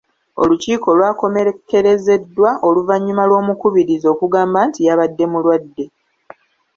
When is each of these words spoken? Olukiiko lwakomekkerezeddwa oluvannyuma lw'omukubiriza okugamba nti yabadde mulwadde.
Olukiiko 0.41 0.87
lwakomekkerezeddwa 0.97 2.49
oluvannyuma 2.67 3.23
lw'omukubiriza 3.29 4.07
okugamba 4.13 4.59
nti 4.67 4.79
yabadde 4.87 5.25
mulwadde. 5.31 5.85